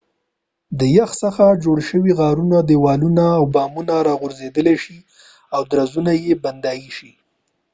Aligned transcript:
د 0.79 0.81
یخ 0.97 1.11
څخه 1.23 1.45
جوړ 1.63 1.77
شويو 1.89 2.15
غارونو 2.19 2.57
دیوالونه 2.69 3.25
او 3.37 3.43
بامونه 3.53 3.95
راغورځیدای 4.09 4.75
شي 4.83 4.97
او 5.55 5.61
درزونه 5.71 6.11
یې 6.25 6.33
بندیدای 6.43 6.79
شي 6.97 7.11